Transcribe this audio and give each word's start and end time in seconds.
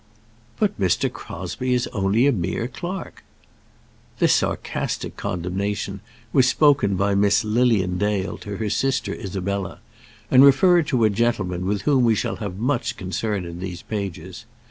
"But 0.57 0.79
Mr. 0.79 1.13
Crosbie 1.13 1.75
is 1.75 1.85
only 1.93 2.25
a 2.25 2.31
mere 2.31 2.67
clerk." 2.67 3.23
This 4.17 4.33
sarcastic 4.33 5.15
condemnation 5.15 5.99
was 6.33 6.49
spoken 6.49 6.95
by 6.95 7.13
Miss 7.13 7.43
Lilian 7.43 7.99
Dale 7.99 8.39
to 8.39 8.57
her 8.57 8.69
sister 8.71 9.13
Isabella, 9.13 9.79
and 10.31 10.43
referred 10.43 10.87
to 10.87 11.03
a 11.05 11.11
gentleman 11.11 11.67
with 11.67 11.83
whom 11.83 12.03
we 12.03 12.15
shall 12.15 12.37
have 12.37 12.57
much 12.57 12.97
concern 12.97 13.45
in 13.45 13.59
these 13.59 13.83
pages. 13.83 14.45